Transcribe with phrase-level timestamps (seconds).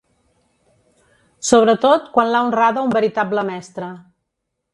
[1.49, 3.93] Sobretot quan l'ha honrada un veritable mestre